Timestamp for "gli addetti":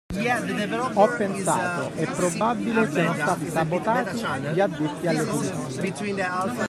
4.51-5.05